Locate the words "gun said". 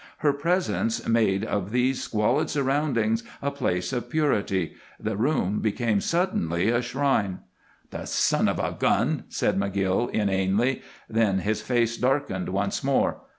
8.79-9.59